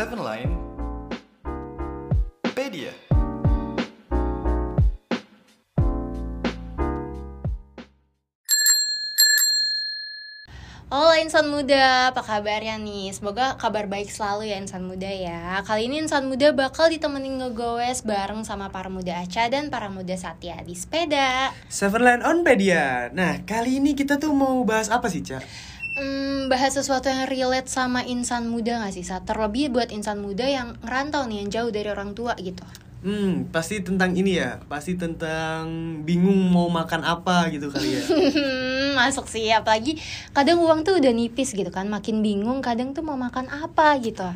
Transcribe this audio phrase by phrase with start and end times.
[0.00, 0.56] Seven Line
[2.56, 2.88] Pedia
[10.88, 13.12] Halo insan muda, apa kabarnya nih?
[13.12, 18.00] Semoga kabar baik selalu ya insan muda ya Kali ini insan muda bakal ditemenin ngegowes
[18.00, 23.12] bareng sama para muda Aca dan para muda Satya di sepeda Seven Line on Pedia.
[23.12, 25.44] Nah, kali ini kita tuh mau bahas apa sih, Cak?
[25.98, 29.26] Hmm, bahas sesuatu yang relate sama insan muda gak sih Sat?
[29.26, 32.62] Terlebih buat insan muda yang ngerantau nih, yang jauh dari orang tua gitu
[33.00, 34.60] Hmm, pasti tentang ini ya.
[34.68, 35.64] Pasti tentang
[36.04, 38.02] bingung mau makan apa gitu kali ya.
[39.00, 39.96] Masuk sih, apalagi
[40.36, 44.28] kadang uang tuh udah nipis gitu kan Makin bingung kadang tuh mau makan apa gitu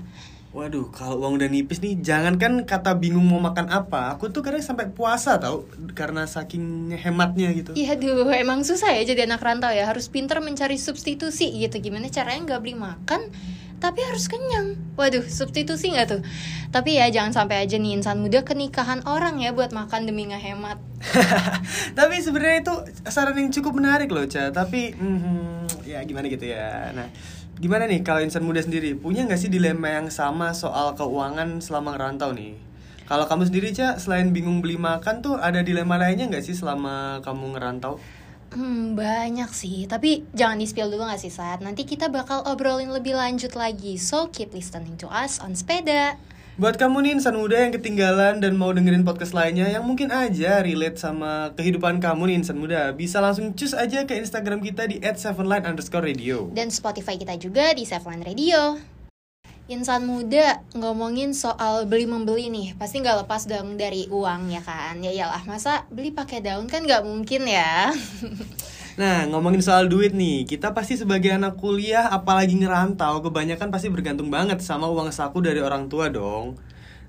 [0.55, 4.63] Waduh, kalau uang udah nipis nih, jangankan kata bingung mau makan apa, aku tuh kadang
[4.63, 5.67] sampai puasa tau
[5.99, 7.75] karena saking hematnya gitu.
[7.75, 12.07] Iya duh, emang susah ya jadi anak rantau ya Harus pinter mencari substitusi gitu Gimana
[12.07, 13.35] caranya nggak beli makan
[13.83, 16.23] tapi harus kenyang Waduh, substitusi nggak tuh?
[16.71, 20.79] Tapi ya jangan sampai aja nih insan muda kenikahan orang ya buat makan demi ngehemat
[21.99, 22.75] Tapi sebenarnya itu
[23.11, 24.49] saran yang cukup menarik loh, Ca.
[24.55, 26.95] Tapi mhm, ya gimana gitu ya.
[26.97, 27.11] Nah,
[27.59, 31.95] gimana nih kalau insan muda sendiri punya nggak sih dilema yang sama soal keuangan selama
[31.95, 32.59] ngerantau nih?
[33.05, 37.21] Kalau kamu sendiri, Ca, selain bingung beli makan tuh ada dilema lainnya nggak sih selama
[37.21, 38.01] kamu ngerantau?
[38.55, 41.59] Hmm, banyak sih Tapi jangan di-spill dulu gak sih Sat?
[41.59, 46.15] Nanti kita bakal obrolin lebih lanjut lagi So keep listening to us on sepeda
[46.55, 50.63] Buat kamu nih insan muda yang ketinggalan dan mau dengerin podcast lainnya yang mungkin aja
[50.63, 55.03] relate sama kehidupan kamu nih insan muda, bisa langsung cus aja ke Instagram kita di
[55.03, 56.47] @sevenline underscore radio.
[56.55, 58.79] Dan Spotify kita juga di Saveline Radio.
[59.67, 65.03] Insan muda ngomongin soal beli membeli nih pasti nggak lepas dong dari uang ya kan?
[65.03, 67.91] Ya iyalah masa beli pakai daun kan nggak mungkin ya
[68.95, 74.31] Nah, ngomongin soal duit nih, kita pasti sebagai anak kuliah apalagi ngerantau, kebanyakan pasti bergantung
[74.31, 76.55] banget sama uang saku dari orang tua dong.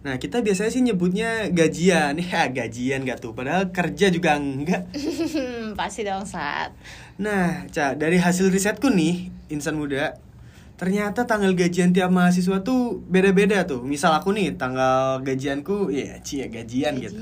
[0.01, 2.17] Nah, kita biasanya sih nyebutnya gajian.
[2.25, 4.89] Ya, gajian gak tuh, padahal kerja juga enggak.
[5.79, 6.73] pasti dong saat
[7.21, 10.17] Nah, Ca, dari hasil risetku nih, insan muda,
[10.81, 13.85] ternyata tanggal gajian tiap mahasiswa tuh beda-beda tuh.
[13.85, 17.21] Misal aku nih, tanggal gajianku, ya cia gajian gitu.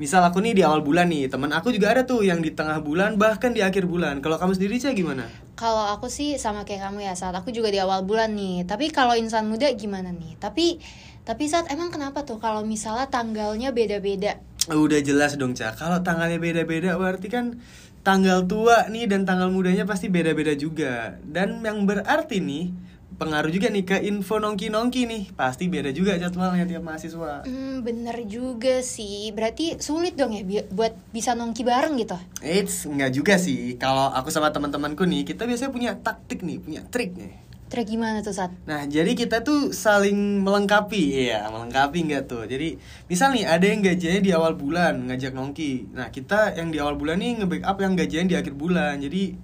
[0.00, 2.80] Misal aku nih di awal bulan nih, teman aku juga ada tuh yang di tengah
[2.80, 4.24] bulan, bahkan di akhir bulan.
[4.24, 5.28] Kalau kamu sendiri, Ca, gimana?
[5.60, 8.64] Kalau aku sih sama kayak kamu ya saat aku juga di awal bulan nih.
[8.64, 10.40] Tapi kalau insan muda gimana nih?
[10.40, 10.80] Tapi
[11.28, 14.40] tapi saat emang kenapa tuh kalau misalnya tanggalnya beda-beda?
[14.72, 15.76] Udah jelas dong, Ca.
[15.76, 17.60] Kalau tanggalnya beda-beda, berarti kan
[18.00, 21.20] tanggal tua nih dan tanggal mudanya pasti beda-beda juga.
[21.28, 22.72] Dan yang berarti nih,
[23.20, 25.22] pengaruh juga nih ke info nongki-nongki nih.
[25.36, 27.44] Pasti beda juga jadwalnya tiap mahasiswa.
[27.44, 29.28] Hmm, bener juga sih.
[29.36, 32.16] Berarti sulit dong ya bi- buat bisa nongki bareng gitu.
[32.40, 33.76] Eits, enggak juga sih.
[33.76, 37.36] Kalau aku sama teman-temanku nih, kita biasanya punya taktik nih, punya trik nih.
[37.70, 38.50] Terus gimana tuh saat?
[38.66, 42.42] Nah, jadi kita tuh saling melengkapi, iya, melengkapi enggak tuh.
[42.42, 42.74] Jadi,
[43.06, 45.94] misal nih ada yang gajiannya di awal bulan ngajak nongki.
[45.94, 48.98] Nah, kita yang di awal bulan nih nge-backup yang gajian di akhir bulan.
[48.98, 49.38] Jadi,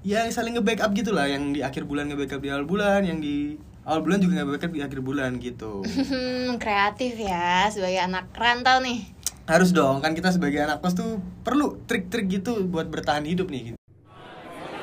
[0.00, 1.28] ya saling nge-backup gitu lah.
[1.28, 4.80] Yang di akhir bulan nge-backup di awal bulan, yang di awal bulan juga nge-backup di
[4.80, 5.84] akhir bulan gitu.
[6.10, 9.06] Hmm, kreatif ya sebagai anak rantau nih.
[9.46, 13.74] Harus dong, kan kita sebagai anak kos tuh perlu trik-trik gitu buat bertahan hidup nih.
[13.74, 13.78] Gitu.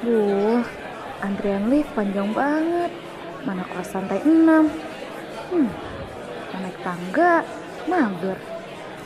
[0.03, 0.63] Duh,
[1.23, 2.91] antrian lift panjang banget.
[3.47, 4.67] Mana kelas santai 6?
[5.47, 5.67] Hmm,
[6.51, 7.47] naik tangga,
[7.87, 8.37] mager.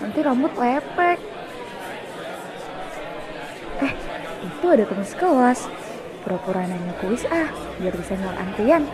[0.01, 1.17] Nanti rambut lepek.
[3.85, 3.93] Eh,
[4.49, 5.59] itu ada teman sekelas.
[6.21, 7.49] Pura-pura nanya kuis ah,
[7.81, 8.85] biar bisa nyuar antrian.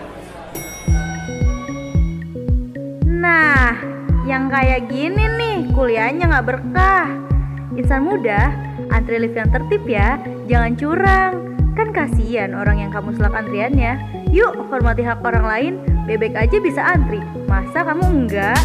[3.04, 3.76] Nah,
[4.24, 7.12] yang kayak gini nih, kuliahnya nggak berkah.
[7.76, 8.56] Insan muda,
[8.96, 10.18] antri lift yang tertib ya,
[10.48, 11.34] jangan curang.
[11.76, 14.00] Kan kasihan orang yang kamu selak antriannya.
[14.32, 15.74] Yuk, hormati hak orang lain,
[16.08, 17.20] bebek aja bisa antri.
[17.46, 18.60] Masa kamu enggak?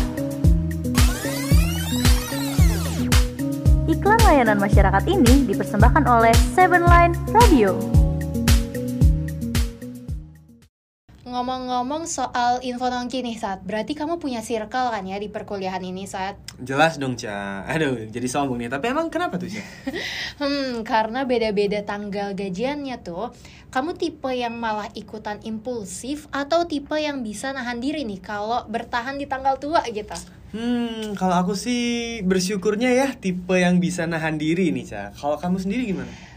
[3.90, 8.01] Iklan layanan masyarakat ini dipersembahkan oleh Seven Line Radio.
[11.22, 16.02] Ngomong-ngomong soal info nongki nih saat, berarti kamu punya circle kan ya di perkuliahan ini
[16.02, 16.34] saat?
[16.58, 17.62] Jelas dong, Ca.
[17.62, 18.66] Aduh, jadi sombong nih.
[18.66, 19.62] Tapi emang kenapa tuh, Ca?
[20.42, 23.30] Hmm, karena beda-beda tanggal gajiannya tuh,
[23.70, 29.14] kamu tipe yang malah ikutan impulsif atau tipe yang bisa nahan diri nih kalau bertahan
[29.14, 30.18] di tanggal tua gitu?
[30.58, 35.14] Hmm, kalau aku sih bersyukurnya ya tipe yang bisa nahan diri nih, Ca.
[35.14, 36.31] Kalau kamu sendiri gimana?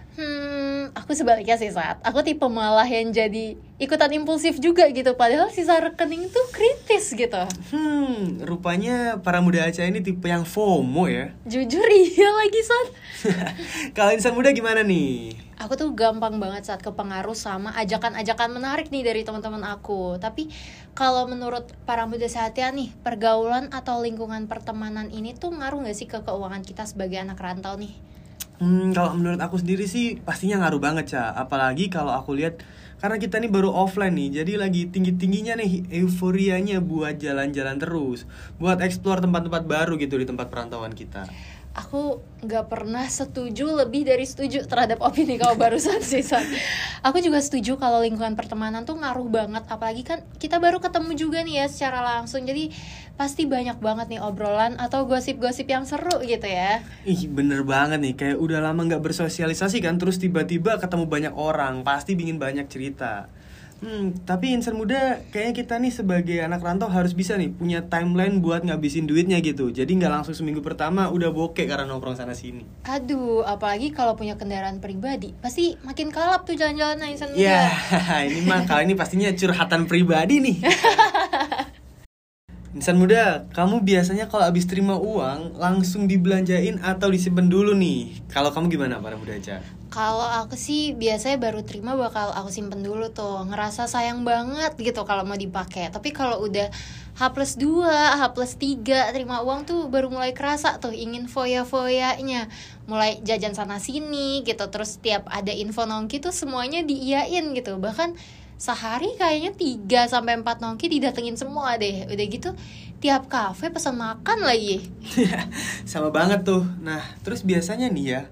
[0.95, 5.75] Aku sebaliknya sih saat aku tipe malah yang jadi ikutan impulsif juga gitu padahal sisa
[5.77, 11.35] rekening tuh kritis gitu Hmm, rupanya para muda Aceh ini tipe yang FOMO ya.
[11.43, 12.87] jujur iya lagi saat
[13.97, 15.35] Kalau insan muda gimana nih?
[15.55, 20.19] aku tuh gampang banget saat kepengaruh sama ajakan-ajakan menarik nih dari teman-teman aku.
[20.19, 20.51] Tapi
[20.91, 26.07] kalau menurut para muda sehatnya nih, pergaulan atau lingkungan pertemanan ini tuh ngaruh gak sih
[26.11, 27.95] ke keuangan kita sebagai anak rantau nih?
[28.55, 31.35] Hmm, kalau menurut aku sendiri sih pastinya ngaruh banget, Ca.
[31.35, 32.63] Apalagi kalau aku lihat
[33.03, 38.23] karena kita nih baru offline nih, jadi lagi tinggi-tingginya nih euforianya buat jalan-jalan terus,
[38.55, 41.27] buat explore tempat-tempat baru gitu di tempat perantauan kita
[41.75, 46.47] aku nggak pernah setuju lebih dari setuju terhadap opini kau barusan sih San.
[47.03, 51.43] Aku juga setuju kalau lingkungan pertemanan tuh ngaruh banget apalagi kan kita baru ketemu juga
[51.43, 52.71] nih ya secara langsung jadi
[53.19, 56.79] pasti banyak banget nih obrolan atau gosip-gosip yang seru gitu ya.
[57.03, 61.83] Ih bener banget nih kayak udah lama nggak bersosialisasi kan terus tiba-tiba ketemu banyak orang
[61.83, 63.27] pasti bikin banyak cerita.
[63.83, 68.39] Hmm, tapi insan muda kayaknya kita nih sebagai anak rantau harus bisa nih punya timeline
[68.39, 69.67] buat ngabisin duitnya gitu.
[69.69, 72.63] Jadi nggak langsung seminggu pertama udah bokeh karena nongkrong sana sini.
[72.87, 77.43] Aduh, apalagi kalau punya kendaraan pribadi, pasti makin kalap tuh jalan-jalan insan muda.
[77.43, 77.67] Ya,
[78.31, 80.57] ini mah kali ini pastinya curhatan pribadi nih.
[82.75, 88.19] Insan muda, kamu biasanya kalau habis terima uang langsung dibelanjain atau disimpan dulu nih?
[88.27, 89.63] Kalau kamu gimana para muda aja?
[89.95, 93.47] Kalau aku sih biasanya baru terima bakal aku simpen dulu tuh.
[93.47, 95.87] Ngerasa sayang banget gitu kalau mau dipakai.
[95.87, 96.67] Tapi kalau udah
[97.15, 102.51] H plus 2, H plus 3 terima uang tuh baru mulai kerasa tuh ingin foya-foyanya.
[102.91, 107.79] Mulai jajan sana sini gitu Terus setiap ada info nongki tuh semuanya diiyain gitu.
[107.79, 108.19] Bahkan
[108.59, 112.03] sehari kayaknya 3 sampai 4 nongki didatengin semua deh.
[112.11, 112.51] Udah gitu
[112.99, 114.83] tiap kafe pesan makan lagi.
[115.87, 116.67] Sama banget tuh.
[116.83, 118.23] Nah terus biasanya nih ya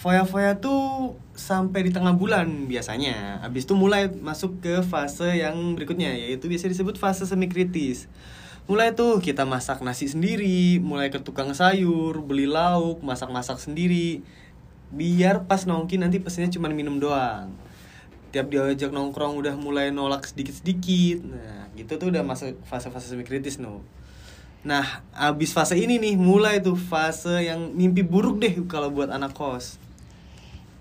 [0.00, 3.44] Foya-foya tuh sampai di tengah bulan biasanya.
[3.44, 8.08] Habis itu mulai masuk ke fase yang berikutnya yaitu biasa disebut fase semi kritis.
[8.64, 14.24] Mulai tuh kita masak nasi sendiri, mulai ke tukang sayur, beli lauk, masak-masak sendiri.
[14.88, 17.52] Biar pas nongki nanti pesennya cuma minum doang.
[18.32, 21.28] Tiap diajak nongkrong udah mulai nolak sedikit-sedikit.
[21.28, 23.84] Nah, gitu tuh udah masuk fase-fase semi kritis no.
[24.64, 29.36] Nah, abis fase ini nih mulai tuh fase yang mimpi buruk deh kalau buat anak
[29.36, 29.89] kos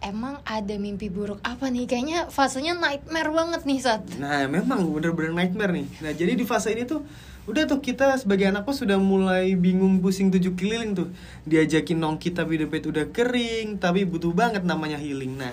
[0.01, 1.85] emang ada mimpi buruk apa nih?
[1.87, 4.01] Kayaknya fasenya nightmare banget nih saat.
[4.19, 5.87] Nah memang bener-bener nightmare nih.
[6.03, 7.03] Nah jadi di fase ini tuh
[7.49, 11.09] udah tuh kita sebagai anak kos sudah mulai bingung pusing tujuh keliling tuh
[11.49, 15.49] diajakin nongki tapi dompet udah kering tapi butuh banget namanya healing nah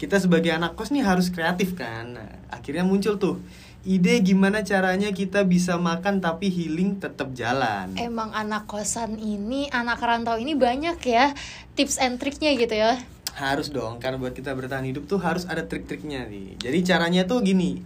[0.00, 3.44] kita sebagai anak kos nih harus kreatif kan nah, akhirnya muncul tuh
[3.84, 10.00] ide gimana caranya kita bisa makan tapi healing tetap jalan emang anak kosan ini anak
[10.00, 11.36] rantau ini banyak ya
[11.76, 12.96] tips and triknya gitu ya
[13.34, 16.58] harus dong karena buat kita bertahan hidup tuh harus ada trik-triknya nih.
[16.58, 17.82] Jadi caranya tuh gini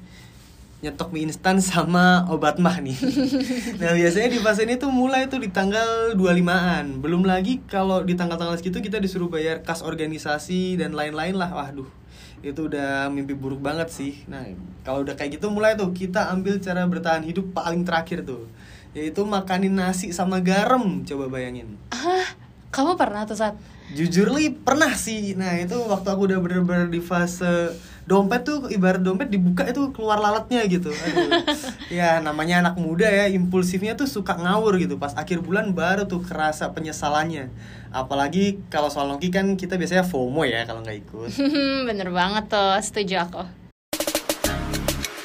[0.79, 2.95] nyetok mie instan sama obat mah nih.
[3.83, 8.15] Nah biasanya di fase ini tuh mulai tuh di tanggal 25an belum lagi kalau di
[8.15, 11.51] tanggal-tanggal segitu kita disuruh bayar kas organisasi dan lain-lain lah.
[11.51, 11.91] Waduh
[12.39, 14.23] itu udah mimpi buruk banget sih.
[14.31, 14.47] Nah
[14.87, 18.47] kalau udah kayak gitu mulai tuh kita ambil cara bertahan hidup paling terakhir tuh.
[18.95, 21.75] Yaitu makanin nasi sama garam coba bayangin.
[21.91, 22.39] Ah
[22.71, 23.59] kamu pernah tuh saat
[23.93, 25.33] jujur li pernah sih.
[25.39, 27.73] Nah itu waktu aku udah bener-bener di fase
[28.09, 30.93] dompet tuh ibarat dompet dibuka itu keluar lalatnya gitu.
[30.93, 31.45] Aduh.
[31.99, 34.97] ya namanya anak muda ya impulsifnya tuh suka ngawur gitu.
[35.01, 37.53] Pas akhir bulan baru tuh kerasa penyesalannya.
[37.89, 41.31] Apalagi kalau soal nongki kan kita biasanya FOMO ya kalau nggak ikut.
[41.89, 43.43] Bener banget tuh setuju aku.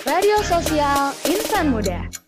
[0.03, 2.22] Radio Sosial Insan Muda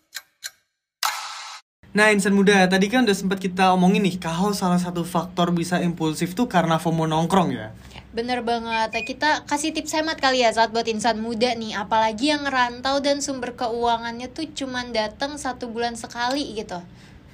[1.96, 5.80] Nah insan muda, tadi kan udah sempat kita omongin nih Kalau salah satu faktor bisa
[5.80, 7.72] impulsif tuh karena FOMO nongkrong ya?
[8.12, 11.72] Bener banget, kita kasih tips hemat kali ya saat buat insan muda nih.
[11.80, 16.84] Apalagi yang ngerantau dan sumber keuangannya tuh cuman datang satu bulan sekali gitu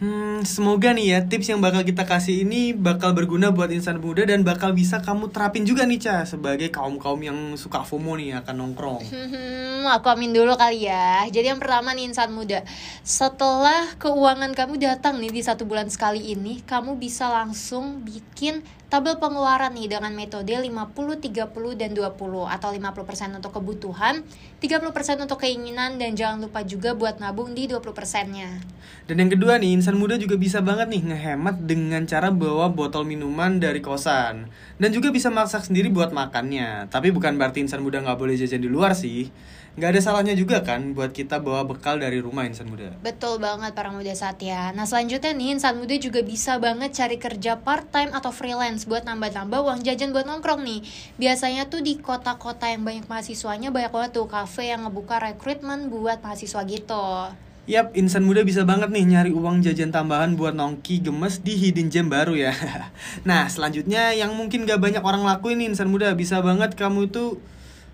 [0.02, 4.26] Hmm, semoga nih ya tips yang bakal kita kasih ini bakal berguna buat insan muda
[4.26, 8.56] dan bakal bisa kamu terapin juga nih Ca sebagai kaum-kaum yang suka FOMO nih akan
[8.66, 9.06] nongkrong.
[9.06, 11.30] Hmm, aku amin dulu kali ya.
[11.30, 12.66] Jadi yang pertama nih insan muda,
[13.06, 19.22] setelah keuangan kamu datang nih di satu bulan sekali ini, kamu bisa langsung bikin tabel
[19.22, 24.26] pengeluaran nih dengan metode 50, 30, dan 20 atau 50% untuk kebutuhan,
[24.62, 28.62] 30% untuk keinginan, dan jangan lupa juga buat nabung di 20%-nya.
[29.10, 33.02] Dan yang kedua nih, insan muda juga bisa banget nih ngehemat dengan cara bawa botol
[33.02, 34.54] minuman dari kosan.
[34.78, 36.94] Dan juga bisa masak sendiri buat makannya.
[36.94, 39.34] Tapi bukan berarti insan muda nggak boleh jajan di luar sih
[39.80, 42.92] nggak ada salahnya juga kan buat kita bawa bekal dari rumah insan muda.
[43.00, 44.76] Betul banget para muda Satya.
[44.76, 49.08] Nah selanjutnya nih insan muda juga bisa banget cari kerja part time atau freelance buat
[49.08, 50.84] nambah-nambah uang jajan buat nongkrong nih.
[51.16, 56.20] Biasanya tuh di kota-kota yang banyak mahasiswanya banyak banget tuh cafe yang ngebuka rekrutmen buat
[56.20, 57.32] mahasiswa gitu.
[57.70, 61.88] Yap, insan muda bisa banget nih nyari uang jajan tambahan buat nongki gemes di hidden
[61.88, 62.52] gem baru ya.
[63.30, 67.40] nah, selanjutnya yang mungkin gak banyak orang lakuin nih insan muda bisa banget kamu tuh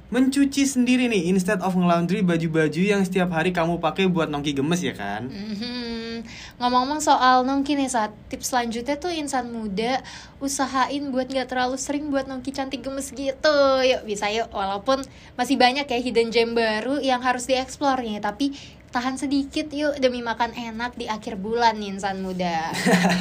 [0.08, 4.80] mencuci sendiri nih instead of ngelaundry baju-baju yang setiap hari kamu pakai buat nongki gemes
[4.80, 5.28] ya kan.
[5.28, 6.24] Mhm.
[6.58, 10.00] Ngomong-ngomong soal nongki nih saat tips selanjutnya tuh insan muda
[10.40, 13.60] usahain buat nggak terlalu sering buat nongki cantik gemes gitu.
[13.84, 15.04] Yuk bisa yuk walaupun
[15.36, 18.56] masih banyak ya hidden gem baru yang harus dieksplor nih tapi
[18.96, 22.72] tahan sedikit yuk demi makan enak di akhir bulan nih insan muda.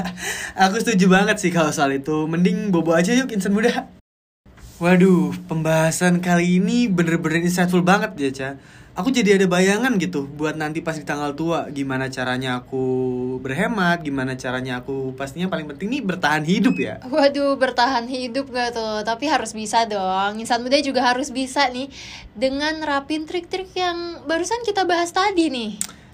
[0.70, 2.30] Aku setuju banget sih kalau soal itu.
[2.30, 3.95] Mending bobo aja yuk insan muda.
[4.76, 8.48] Waduh, pembahasan kali ini bener-bener insightful banget ya, Ca.
[8.92, 12.84] Aku jadi ada bayangan gitu buat nanti pas di tanggal tua gimana caranya aku
[13.40, 17.00] berhemat, gimana caranya aku pastinya paling penting nih bertahan hidup ya.
[17.08, 19.00] Waduh, bertahan hidup gak tuh?
[19.00, 20.36] Tapi harus bisa dong.
[20.36, 21.88] Insan muda juga harus bisa nih
[22.36, 25.70] dengan nerapin trik-trik yang barusan kita bahas tadi nih.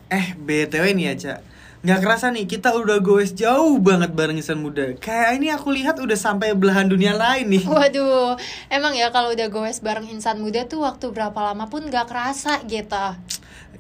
[0.07, 1.35] Eh, BTW nih ya, Ca.
[1.83, 4.95] Nggak kerasa nih, kita udah goes jauh banget bareng insan muda.
[5.03, 7.67] Kayak ini aku lihat udah sampai belahan dunia lain nih.
[7.67, 8.39] Waduh,
[8.71, 12.63] emang ya kalau udah goes bareng insan muda tuh waktu berapa lama pun gak kerasa
[12.71, 13.19] gitu.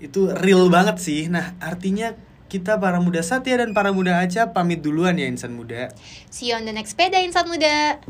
[0.03, 1.31] Itu real banget sih.
[1.31, 2.19] Nah, artinya
[2.51, 5.95] kita para muda Satya dan para muda Aca pamit duluan ya insan muda.
[6.27, 8.03] See you on the next peda insan muda.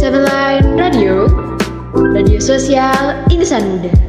[0.00, 1.28] Seven Line Radio,
[1.92, 4.03] radio sosial insan muda.